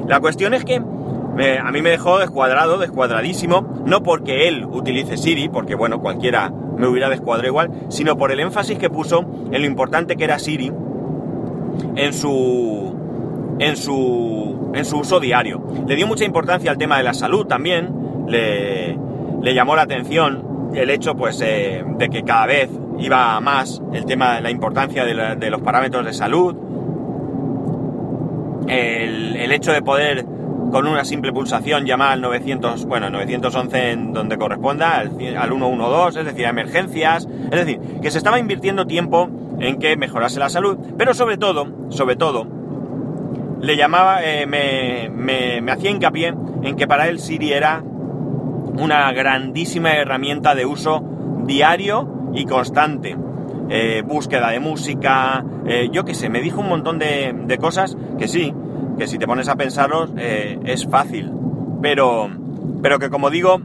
La 0.09 0.19
cuestión 0.21 0.53
es 0.53 0.65
que 0.65 0.77
a 0.77 1.73
mí 1.73 1.83
me 1.83 1.91
dejó 1.91 2.19
descuadrado, 2.19 2.79
descuadradísimo, 2.79 3.83
no 3.87 4.03
porque 4.03 4.49
él 4.49 4.65
utilice 4.65 5.17
Siri, 5.17 5.49
porque 5.49 5.75
bueno, 5.75 6.00
cualquiera 6.00 6.53
me 6.77 6.87
hubiera 6.87 7.09
descuadrado 7.09 7.49
igual, 7.49 7.71
sino 7.89 8.17
por 8.17 8.33
el 8.33 8.41
énfasis 8.41 8.79
que 8.79 8.91
puso 8.91 9.25
en 9.50 9.61
lo 9.61 9.67
importante 9.67 10.17
que 10.17 10.25
era 10.25 10.39
Siri 10.39 10.73
en 11.97 12.12
su 12.12 12.97
en 13.59 13.77
su 13.77 14.71
en 14.75 14.85
su 14.85 14.99
uso 14.99 15.21
diario. 15.21 15.62
Le 15.87 15.97
dio 15.97 16.07
mucha 16.07 16.25
importancia 16.25 16.71
al 16.71 16.79
tema 16.79 16.99
de 16.99 17.05
la 17.05 17.15
salud 17.15 17.47
también, 17.47 17.91
le, 18.30 19.54
llamó 19.54 19.76
la 19.76 19.82
atención 19.82 20.70
el 20.75 20.90
hecho 20.90 21.14
pues 21.16 21.40
eh, 21.40 21.84
de 21.99 22.08
que 22.08 22.22
cada 22.22 22.46
vez 22.46 22.70
iba 22.99 23.40
más 23.40 23.82
el 23.92 24.04
tema 24.04 24.37
de 24.37 24.42
la 24.42 24.50
importancia 24.50 25.04
de, 25.04 25.50
los 25.50 25.60
parámetros 25.62 26.04
de 26.04 26.12
salud, 26.12 26.54
el, 28.68 29.52
hecho 29.52 29.72
de 29.72 29.82
poder 29.82 30.25
con 30.70 30.87
una 30.87 31.04
simple 31.04 31.32
pulsación 31.32 31.84
llamar 31.84 32.12
al 32.12 32.20
900, 32.20 32.84
bueno, 32.84 33.10
911 33.10 33.90
en 33.90 34.12
donde 34.12 34.38
corresponda, 34.38 34.99
al, 34.99 35.08
al 35.37 35.49
112, 35.49 36.20
es 36.20 36.26
decir, 36.26 36.46
a 36.46 36.50
emergencias, 36.50 37.26
es 37.26 37.50
decir, 37.50 37.80
que 38.00 38.10
se 38.12 38.18
estaba 38.18 38.38
invirtiendo 38.38 38.87
tiempo 38.87 39.28
en 39.58 39.78
que 39.78 39.96
mejorase 39.96 40.38
la 40.38 40.49
salud, 40.49 40.78
pero 40.96 41.14
sobre 41.14 41.37
todo, 41.37 41.66
sobre 41.88 42.14
todo, 42.14 42.46
le 43.60 43.76
llamaba, 43.76 44.25
eh, 44.25 44.46
me, 44.46 45.10
me, 45.60 45.70
hacía 45.70 45.90
hincapié 45.90 46.34
en 46.62 46.76
que 46.76 46.87
para 46.87 47.08
él 47.08 47.18
Siri 47.18 47.52
era 47.52 47.82
una 48.79 49.12
grandísima 49.12 49.93
herramienta 49.95 50.55
de 50.55 50.67
uso 50.67 51.05
diario 51.47 52.31
y 52.35 52.45
constante. 52.45 53.17
Eh, 53.69 54.03
búsqueda 54.05 54.50
de 54.50 54.59
música, 54.59 55.45
eh, 55.65 55.89
yo 55.93 56.05
qué 56.05 56.15
sé, 56.15 56.29
me 56.29 56.41
dijo 56.41 56.61
un 56.61 56.69
montón 56.69 56.99
de, 56.99 57.33
de, 57.47 57.59
cosas 57.59 57.97
que 58.19 58.27
sí, 58.27 58.53
que 58.99 59.07
si 59.07 59.17
te 59.17 59.29
pones 59.29 59.49
a 59.49 59.55
pensarlos 59.55 60.11
es 60.17 60.89
fácil, 60.89 61.31
pero, 61.81 62.29
pero 62.83 62.99
que 62.99 63.11
como 63.11 63.31
digo, 63.31 63.61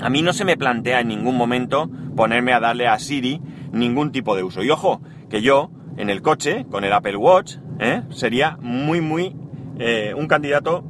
a 0.00 0.10
mí 0.10 0.22
no 0.22 0.32
se 0.32 0.44
me 0.44 0.56
plantea 0.56 1.00
en 1.00 1.08
ningún 1.08 1.36
momento 1.36 1.88
ponerme 2.14 2.52
a 2.52 2.60
darle 2.60 2.86
a 2.86 2.98
Siri 2.98 3.40
ningún 3.72 4.12
tipo 4.12 4.36
de 4.36 4.42
uso. 4.42 4.62
Y 4.62 4.70
ojo, 4.70 5.00
que 5.28 5.42
yo 5.42 5.70
en 5.96 6.10
el 6.10 6.22
coche, 6.22 6.66
con 6.70 6.84
el 6.84 6.92
Apple 6.92 7.16
Watch, 7.16 7.56
¿eh? 7.78 8.02
sería 8.10 8.58
muy, 8.60 9.00
muy 9.00 9.36
eh, 9.78 10.14
un 10.16 10.26
candidato 10.26 10.84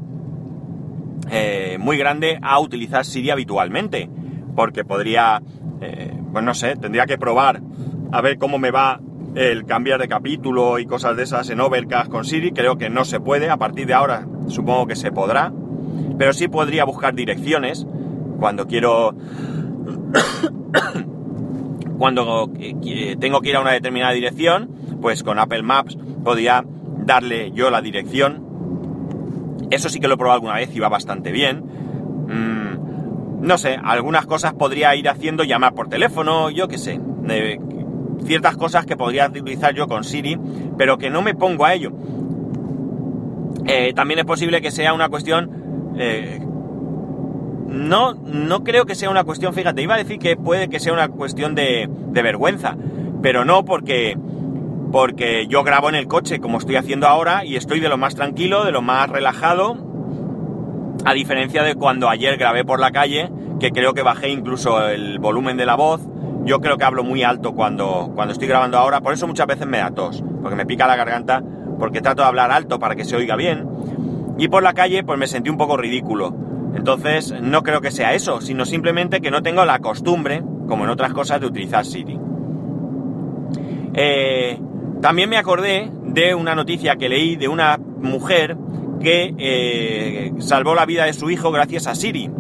eh, 1.31 1.79
muy 1.81 1.97
grande 1.97 2.39
a 2.43 2.61
utilizar 2.61 3.05
Siri 3.05 3.31
habitualmente. 3.31 4.09
Porque 4.55 4.85
podría, 4.85 5.43
pues 6.33 6.45
no 6.45 6.55
sé, 6.55 6.77
tendría 6.77 7.07
que 7.07 7.19
probar 7.19 7.61
a 8.13 8.21
ver 8.21 8.39
cómo 8.39 8.59
me 8.59 8.71
va 8.71 9.01
el 9.35 9.67
cambiar 9.67 10.01
de 10.01 10.07
capítulo 10.07 10.79
y 10.79 10.87
cosas 10.87 11.17
de 11.17 11.25
esas 11.25 11.51
en 11.51 11.61
Overcast 11.61 12.09
con 12.09 12.25
Siri. 12.25 12.53
Creo 12.53 12.79
que 12.79 12.89
no 12.89 13.05
se 13.05 13.19
puede. 13.19 13.51
A 13.51 13.57
partir 13.57 13.89
de 13.89 13.95
ahora 13.95 14.29
supongo 14.47 14.87
que 14.87 14.95
se 14.95 15.11
podrá. 15.11 15.53
Pero 16.17 16.33
sí 16.33 16.47
podría 16.47 16.85
buscar 16.85 17.15
direcciones 17.15 17.85
cuando 18.39 18.67
quiero 18.67 19.15
cuando 21.99 22.51
tengo 23.19 23.41
que 23.41 23.49
ir 23.49 23.57
a 23.57 23.61
una 23.61 23.73
determinada 23.73 24.13
dirección, 24.13 24.71
pues 25.01 25.23
con 25.23 25.39
Apple 25.39 25.63
Maps 25.63 25.97
podía 26.23 26.65
darle 26.99 27.53
yo 27.53 27.71
la 27.71 27.81
dirección. 27.81 28.45
Eso 29.71 29.89
sí 29.89 30.01
que 30.01 30.09
lo 30.09 30.15
he 30.15 30.17
probado 30.17 30.37
alguna 30.37 30.55
vez 30.57 30.75
y 30.75 30.81
va 30.81 30.89
bastante 30.89 31.33
bien. 31.33 31.63
Mm, 32.29 33.47
no 33.47 33.59
sé, 33.59 33.79
algunas 33.83 34.27
cosas 34.27 34.55
podría 34.55 34.95
ir 34.95 35.09
haciendo, 35.09 35.45
llamar 35.45 35.75
por 35.75 35.89
teléfono, 35.89 36.51
yo 36.51 36.69
qué 36.69 36.79
sé. 36.79 37.01
ciertas 38.25 38.57
cosas 38.57 38.87
que 38.87 38.97
podría 38.97 39.29
utilizar 39.29 39.75
yo 39.75 39.87
con 39.87 40.05
Siri, 40.05 40.39
pero 40.79 40.97
que 40.99 41.11
no 41.11 41.21
me 41.23 41.35
pongo 41.35 41.65
a 41.65 41.75
ello. 41.75 41.93
Eh, 43.67 43.93
también 43.95 44.21
es 44.21 44.25
posible 44.27 44.61
que 44.61 44.71
sea 44.71 44.93
una 44.95 45.09
cuestión 45.09 45.95
eh, 45.97 46.41
no, 47.75 48.15
no 48.15 48.65
creo 48.65 48.87
que 48.87 48.95
sea 48.95 49.11
una 49.11 49.25
cuestión, 49.25 49.53
fíjate, 49.53 49.83
iba 49.83 49.95
a 49.95 49.99
decir 49.99 50.19
que 50.19 50.37
puede 50.37 50.69
que 50.69 50.81
sea 50.81 50.93
una 50.93 51.09
cuestión 51.09 51.55
de, 51.55 51.89
vergüenza, 52.13 52.77
pero 53.21 53.45
no 53.45 53.65
porque, 53.65 54.17
porque 54.95 55.49
yo 55.49 55.65
grabo 55.65 55.89
en 55.89 55.97
el 55.97 56.07
coche 56.07 56.39
como 56.39 56.59
estoy 56.59 56.77
haciendo 56.77 57.09
ahora 57.09 57.45
y 57.45 57.57
estoy 57.57 57.81
de 57.81 57.89
lo 57.89 57.99
más 57.99 58.15
tranquilo, 58.15 58.65
de 58.65 58.71
lo 58.71 58.81
más 58.81 59.11
relajado, 59.11 59.77
a 61.05 61.13
diferencia 61.13 61.65
de 61.65 61.75
cuando 61.75 62.09
ayer 62.09 62.37
grabé 62.37 62.65
por 62.65 62.79
la 62.79 62.93
calle, 62.93 63.29
que 63.59 63.73
creo 63.73 63.93
que 63.93 64.03
bajé 64.03 64.29
incluso 64.29 64.87
el 64.87 65.19
volumen 65.19 65.57
de 65.57 65.67
la 65.67 65.75
voz. 65.75 66.01
Yo 66.45 66.61
creo 66.61 66.79
que 66.79 66.85
hablo 66.85 67.03
muy 67.03 67.25
alto 67.25 67.57
cuando, 67.57 68.13
cuando 68.15 68.35
estoy 68.35 68.47
grabando 68.47 68.79
ahora, 68.79 69.01
por 69.01 69.13
eso 69.13 69.27
muchas 69.27 69.49
veces 69.49 69.67
me 69.67 69.79
da 69.79 69.91
tos, 69.91 70.23
porque 70.41 70.55
me 70.55 70.65
pica 70.65 70.87
la 70.87 70.95
garganta, 70.95 71.43
porque 71.77 72.01
trato 72.01 72.23
de 72.23 72.29
hablar 72.29 72.53
alto 72.53 72.79
para 72.79 72.95
que 72.95 73.05
se 73.05 73.17
oiga 73.17 73.35
bien. 73.35 73.67
Y 74.39 74.47
por 74.47 74.63
la 74.63 74.75
calle 74.75 75.03
pues 75.03 75.19
me 75.19 75.27
sentí 75.27 75.51
un 75.51 75.57
poco 75.57 75.77
ridículo. 75.77 76.37
Entonces, 76.77 77.35
no 77.43 77.65
creo 77.65 77.81
que 77.81 77.91
sea 77.91 78.15
eso, 78.15 78.41
sino 78.41 78.65
simplemente 78.65 79.21
que 79.21 79.33
no 79.33 79.43
tengo 79.43 79.65
la 79.65 79.81
costumbre, 79.81 80.45
como 80.69 80.85
en 80.85 80.91
otras 80.91 81.13
cosas, 81.13 81.41
de 81.41 81.49
utilizar 81.49 81.85
Siri. 81.85 82.17
Eh, 83.97 84.61
también 85.05 85.29
me 85.29 85.37
acordé 85.37 85.91
de 86.03 86.35
una 86.35 86.55
noticia 86.55 86.97
que 86.97 87.11
leí 87.11 87.37
de 87.37 87.47
una 87.47 87.77
mujer 87.77 88.57
que 89.03 89.35
eh, 89.37 90.33
salvó 90.39 90.75
la 90.75 90.87
vida 90.87 91.05
de 91.05 91.13
su 91.13 91.29
hijo 91.29 91.51
gracias 91.51 91.87
a 91.87 91.95
Siri, 91.95 92.31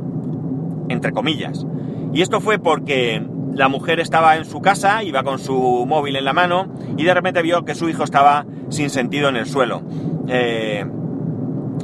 entre 0.88 1.12
comillas. 1.12 1.66
Y 2.14 2.22
esto 2.22 2.40
fue 2.40 2.58
porque 2.58 3.22
la 3.52 3.68
mujer 3.68 4.00
estaba 4.00 4.38
en 4.38 4.46
su 4.46 4.62
casa, 4.62 5.02
iba 5.02 5.22
con 5.24 5.38
su 5.38 5.84
móvil 5.86 6.16
en 6.16 6.24
la 6.24 6.32
mano 6.32 6.72
y 6.96 7.04
de 7.04 7.12
repente 7.12 7.42
vio 7.42 7.66
que 7.66 7.74
su 7.74 7.90
hijo 7.90 8.02
estaba 8.02 8.46
sin 8.70 8.88
sentido 8.88 9.28
en 9.28 9.36
el 9.36 9.44
suelo. 9.44 9.82
Eh, 10.28 10.86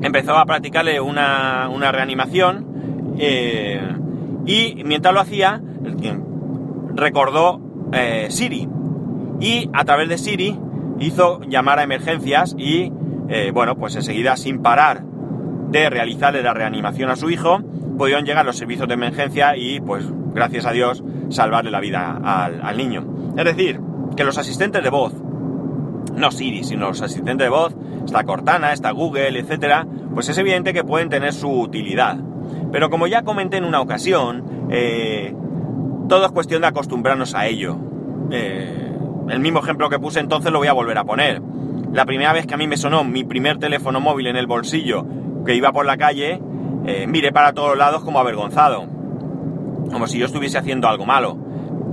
empezó 0.00 0.34
a 0.38 0.46
practicarle 0.46 0.98
una, 0.98 1.68
reanimación 1.92 3.16
eh, 3.18 3.82
y 4.46 4.82
mientras 4.86 5.12
lo 5.12 5.20
hacía 5.20 5.60
recordó 6.94 7.60
Siri 8.30 8.66
y 9.40 9.68
a 9.74 9.84
través 9.84 10.08
de 10.08 10.16
Siri 10.16 10.56
hizo 11.00 11.40
llamar 11.42 11.78
a 11.78 11.82
emergencias 11.82 12.54
y 12.56 12.92
eh, 13.28 13.50
bueno 13.52 13.76
pues 13.76 13.96
enseguida 13.96 14.36
sin 14.36 14.62
parar 14.62 15.02
de 15.70 15.90
realizarle 15.90 16.42
la 16.42 16.54
reanimación 16.54 17.10
a 17.10 17.16
su 17.16 17.30
hijo 17.30 17.60
pudieron 17.98 18.24
llegar 18.24 18.44
los 18.46 18.56
servicios 18.56 18.88
de 18.88 18.94
emergencia 18.94 19.56
y 19.56 19.80
pues 19.80 20.04
gracias 20.34 20.66
a 20.66 20.72
Dios 20.72 21.02
salvarle 21.28 21.70
la 21.70 21.80
vida 21.80 22.20
al, 22.22 22.60
al 22.62 22.76
niño 22.76 23.32
es 23.36 23.44
decir 23.44 23.80
que 24.16 24.24
los 24.24 24.38
asistentes 24.38 24.82
de 24.82 24.90
voz 24.90 25.14
no 26.20 26.30
Siri, 26.30 26.64
sino 26.64 26.88
los 26.88 27.02
asistentes 27.02 27.46
de 27.46 27.48
voz, 27.48 27.74
está 28.04 28.24
Cortana, 28.24 28.72
está 28.72 28.90
Google, 28.92 29.38
etcétera, 29.38 29.86
pues 30.14 30.28
es 30.28 30.38
evidente 30.38 30.72
que 30.72 30.84
pueden 30.84 31.08
tener 31.08 31.32
su 31.32 31.50
utilidad. 31.50 32.18
Pero 32.72 32.90
como 32.90 33.06
ya 33.06 33.22
comenté 33.22 33.56
en 33.56 33.64
una 33.64 33.80
ocasión, 33.80 34.68
eh, 34.70 35.34
todo 36.08 36.26
es 36.26 36.32
cuestión 36.32 36.62
de 36.62 36.68
acostumbrarnos 36.68 37.34
a 37.34 37.46
ello. 37.46 37.76
Eh, 38.30 38.89
el 39.30 39.40
mismo 39.40 39.60
ejemplo 39.60 39.88
que 39.88 39.98
puse 39.98 40.20
entonces 40.20 40.52
lo 40.52 40.58
voy 40.58 40.68
a 40.68 40.72
volver 40.72 40.98
a 40.98 41.04
poner. 41.04 41.40
La 41.92 42.04
primera 42.04 42.32
vez 42.32 42.46
que 42.46 42.54
a 42.54 42.56
mí 42.56 42.66
me 42.66 42.76
sonó 42.76 43.04
mi 43.04 43.24
primer 43.24 43.58
teléfono 43.58 44.00
móvil 44.00 44.28
en 44.28 44.36
el 44.36 44.46
bolsillo, 44.46 45.04
que 45.44 45.54
iba 45.54 45.72
por 45.72 45.86
la 45.86 45.96
calle, 45.96 46.40
eh, 46.86 47.06
miré 47.06 47.32
para 47.32 47.52
todos 47.52 47.76
lados 47.76 48.04
como 48.04 48.18
avergonzado. 48.18 48.86
Como 49.90 50.06
si 50.06 50.18
yo 50.18 50.26
estuviese 50.26 50.58
haciendo 50.58 50.88
algo 50.88 51.06
malo. 51.06 51.36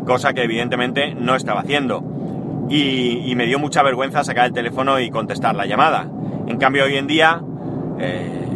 Cosa 0.05 0.33
que 0.33 0.43
evidentemente 0.43 1.15
no 1.15 1.35
estaba 1.35 1.61
haciendo 1.61 2.03
y, 2.69 3.33
me 3.35 3.45
dio 3.45 3.59
mucha 3.59 3.83
vergüenza 3.83 4.23
sacar 4.23 4.45
el 4.47 4.53
teléfono 4.53 4.99
y 4.99 5.09
contestar 5.09 5.55
la 5.55 5.65
llamada. 5.65 6.09
En 6.47 6.57
cambio, 6.57 6.85
hoy 6.85 6.95
en 6.95 7.07
día, 7.07 7.41
eh, 7.99 8.47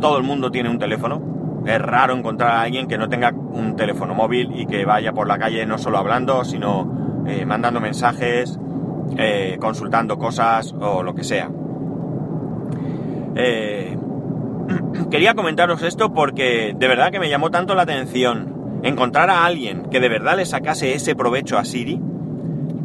todo 0.00 0.18
el 0.18 0.22
mundo 0.22 0.50
tiene 0.50 0.68
un 0.68 0.78
teléfono. 0.78 1.35
Es 1.66 1.80
raro 1.80 2.14
encontrar 2.14 2.50
a 2.50 2.62
alguien 2.62 2.86
que 2.86 2.96
no 2.96 3.08
tenga 3.08 3.30
un 3.30 3.76
teléfono 3.76 4.14
móvil 4.14 4.52
y 4.54 4.66
que 4.66 4.84
vaya 4.84 5.12
por 5.12 5.26
la 5.26 5.38
calle 5.38 5.66
no 5.66 5.78
solo 5.78 5.98
hablando, 5.98 6.44
sino 6.44 7.24
eh, 7.26 7.44
mandando 7.44 7.80
mensajes, 7.80 8.58
eh, 9.16 9.56
consultando 9.60 10.16
cosas 10.16 10.72
o 10.78 11.02
lo 11.02 11.14
que 11.14 11.24
sea. 11.24 11.50
quería 15.10 15.34
comentaros 15.34 15.82
esto 15.82 16.12
porque 16.12 16.74
de 16.76 16.88
verdad 16.88 17.10
que 17.10 17.20
me 17.20 17.28
llamó 17.28 17.50
tanto 17.50 17.74
la 17.74 17.82
atención 17.82 18.80
encontrar 18.82 19.30
a 19.30 19.44
alguien 19.44 19.84
que 19.90 20.00
de 20.00 20.08
verdad 20.08 20.36
le 20.36 20.46
sacase 20.46 20.94
ese 20.94 21.14
provecho 21.14 21.58
a 21.58 21.64
Siri 21.64 22.00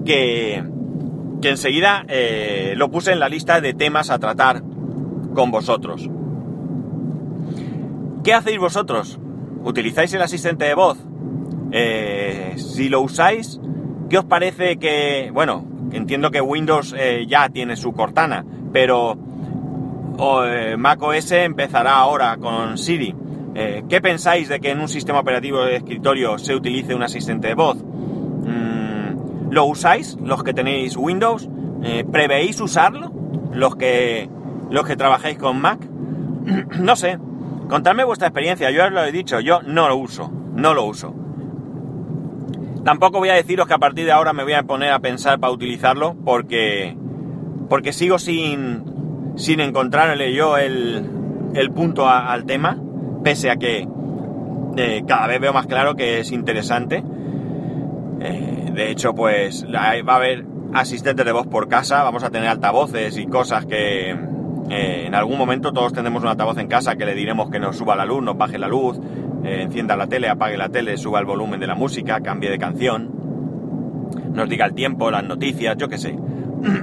que, 0.05 0.63
enseguida 1.43 2.05
eh, 2.07 2.73
lo 2.75 2.89
puse 2.89 3.11
en 3.11 3.19
la 3.19 3.29
lista 3.29 3.61
de 3.61 3.73
temas 3.73 4.09
a 4.09 4.19
tratar 4.19 4.61
con 5.33 5.51
vosotros. 5.51 6.09
¿Qué 8.23 8.33
hacéis 8.33 8.59
vosotros? 8.59 9.19
¿Utilizáis 9.63 10.13
el 10.13 10.21
asistente 10.21 10.65
de 10.65 10.73
voz? 10.73 10.97
Eh, 11.71 12.53
si 12.57 12.89
lo 12.89 13.01
usáis, 13.01 13.59
¿qué 14.09 14.17
os 14.17 14.25
parece 14.25 14.77
que... 14.77 15.31
Bueno, 15.33 15.65
entiendo 15.91 16.31
que 16.31 16.41
Windows 16.41 16.95
eh, 16.97 17.25
ya 17.27 17.49
tiene 17.49 17.75
su 17.75 17.93
Cortana, 17.93 18.45
pero 18.71 19.17
Mac 20.77 21.01
OS 21.01 21.31
empezará 21.31 21.95
ahora 21.95 22.37
con 22.37 22.77
Siri. 22.77 23.15
¿Qué 23.53 24.01
pensáis 24.01 24.49
de 24.49 24.59
que 24.59 24.69
en 24.69 24.79
un 24.79 24.87
sistema 24.87 25.19
operativo 25.19 25.63
de 25.63 25.77
escritorio 25.77 26.37
se 26.37 26.55
utilice 26.55 26.93
un 26.93 27.03
asistente 27.03 27.47
de 27.47 27.55
voz? 27.55 27.83
¿Lo 29.51 29.65
usáis 29.65 30.17
los 30.23 30.43
que 30.43 30.53
tenéis 30.53 30.95
Windows? 30.95 31.49
Eh, 31.83 32.05
¿Prevéis 32.09 32.61
usarlo 32.61 33.11
los 33.51 33.75
que, 33.75 34.29
los 34.69 34.85
que 34.85 34.95
trabajáis 34.95 35.37
con 35.37 35.59
Mac? 35.59 35.85
no 36.79 36.95
sé. 36.95 37.19
Contadme 37.71 38.03
vuestra 38.03 38.27
experiencia. 38.27 38.69
Yo 38.69 38.83
os 38.83 38.91
lo 38.91 39.01
he 39.05 39.13
dicho, 39.13 39.39
yo 39.39 39.61
no 39.61 39.87
lo 39.87 39.95
uso. 39.95 40.29
No 40.29 40.73
lo 40.73 40.83
uso. 40.83 41.15
Tampoco 42.83 43.19
voy 43.19 43.29
a 43.29 43.35
deciros 43.35 43.65
que 43.65 43.73
a 43.73 43.77
partir 43.77 44.03
de 44.03 44.11
ahora 44.11 44.33
me 44.33 44.43
voy 44.43 44.51
a 44.51 44.63
poner 44.63 44.91
a 44.91 44.99
pensar 44.99 45.39
para 45.39 45.53
utilizarlo 45.53 46.17
porque, 46.25 46.97
porque 47.69 47.93
sigo 47.93 48.19
sin, 48.19 48.83
sin 49.37 49.61
encontrarle 49.61 50.33
yo 50.33 50.57
el, 50.57 51.09
el 51.53 51.71
punto 51.71 52.09
al 52.09 52.43
tema, 52.43 52.77
pese 53.23 53.49
a 53.49 53.55
que 53.55 53.87
eh, 54.75 55.03
cada 55.07 55.27
vez 55.27 55.39
veo 55.39 55.53
más 55.53 55.67
claro 55.67 55.95
que 55.95 56.19
es 56.19 56.33
interesante. 56.33 57.01
Eh, 58.19 58.71
de 58.73 58.91
hecho, 58.91 59.15
pues 59.15 59.65
va 59.73 59.91
a 59.91 60.15
haber 60.17 60.45
asistentes 60.73 61.25
de 61.25 61.31
voz 61.31 61.47
por 61.47 61.69
casa, 61.69 62.03
vamos 62.03 62.25
a 62.25 62.31
tener 62.31 62.49
altavoces 62.49 63.17
y 63.17 63.27
cosas 63.27 63.65
que 63.65 64.13
eh, 64.71 65.05
en 65.05 65.15
algún 65.15 65.37
momento 65.37 65.73
todos 65.73 65.91
tendremos 65.91 66.23
un 66.23 66.29
altavoz 66.29 66.57
en 66.57 66.67
casa 66.67 66.95
que 66.95 67.05
le 67.05 67.13
diremos 67.13 67.49
que 67.49 67.59
nos 67.59 67.77
suba 67.77 67.95
la 67.95 68.05
luz, 68.05 68.23
nos 68.23 68.37
baje 68.37 68.57
la 68.57 68.69
luz, 68.69 68.99
encienda 69.43 69.97
la 69.97 70.07
tele, 70.07 70.29
apague 70.29 70.55
la 70.55 70.69
tele, 70.69 70.95
suba 70.95 71.19
el 71.19 71.25
volumen 71.25 71.59
de 71.59 71.67
la 71.67 71.75
música, 71.75 72.21
cambie 72.21 72.49
de 72.49 72.57
canción, 72.57 73.09
nos 74.33 74.49
diga 74.49 74.65
el 74.65 74.73
tiempo, 74.73 75.11
las 75.11 75.25
noticias, 75.25 75.75
yo 75.77 75.89
qué 75.89 75.97
sé. 75.97 76.17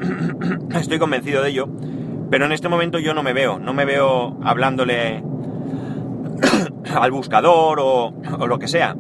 Estoy 0.75 0.99
convencido 0.99 1.43
de 1.43 1.51
ello, 1.51 1.69
pero 2.31 2.45
en 2.45 2.53
este 2.53 2.69
momento 2.69 2.99
yo 2.99 3.15
no 3.15 3.23
me 3.23 3.33
veo, 3.33 3.59
no 3.59 3.73
me 3.73 3.85
veo 3.85 4.37
hablándole 4.43 5.23
al 6.95 7.11
buscador 7.11 7.79
o, 7.81 8.13
lo 8.47 8.59
que 8.59 8.69
sea. 8.69 8.97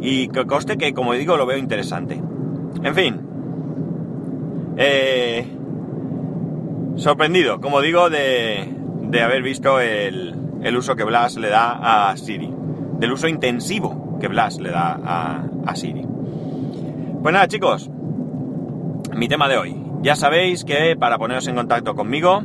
Y 0.00 0.26
que 0.28 0.44
coste 0.46 0.76
que, 0.76 0.92
como 0.92 1.12
digo, 1.12 1.36
lo 1.36 1.46
veo 1.46 1.58
interesante. 1.58 2.20
En 2.82 2.94
fin. 2.94 3.20
Eh, 4.76 5.46
sorprendido, 6.96 7.60
como 7.60 7.80
digo, 7.80 8.10
de, 8.10 8.68
de 9.02 9.22
haber 9.22 9.42
visto 9.42 9.80
el, 9.80 10.34
el, 10.62 10.76
uso 10.76 10.96
que 10.96 11.04
Blas 11.04 11.36
le 11.36 11.48
da 11.48 12.10
a 12.10 12.16
Siri. 12.16 12.52
Del 12.98 13.12
uso 13.12 13.28
intensivo 13.28 14.18
que 14.20 14.28
Blas 14.28 14.60
le 14.60 14.70
da 14.70 14.98
a, 15.66 15.76
Siri. 15.76 16.06
Pues 17.22 17.32
nada, 17.32 17.48
chicos. 17.48 17.90
Mi 19.14 19.28
tema 19.28 19.48
de 19.48 19.58
hoy. 19.58 19.76
Ya 20.02 20.16
sabéis 20.16 20.64
que 20.64 20.96
para 20.96 21.18
poneros 21.18 21.46
en 21.46 21.54
contacto 21.54 21.94
conmigo 21.94 22.42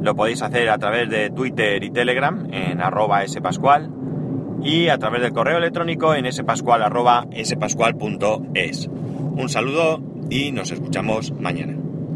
lo 0.00 0.14
podéis 0.14 0.42
hacer 0.42 0.70
a 0.70 0.78
través 0.78 1.10
de 1.10 1.30
Twitter 1.30 1.82
y 1.82 1.90
Telegram 1.90 2.46
en 2.52 2.80
arroba 2.80 3.26
spascual 3.26 3.90
y 4.62 4.88
a 4.88 4.98
través 4.98 5.22
del 5.22 5.32
correo 5.32 5.58
electrónico 5.58 6.14
en 6.14 6.30
spascual 6.32 6.82
arroba 6.82 7.26
spascual.es. 7.44 8.88
Un 8.88 9.48
saludo 9.48 10.00
y 10.30 10.52
nos 10.52 10.70
escuchamos 10.70 11.32
mañana. 11.32 11.87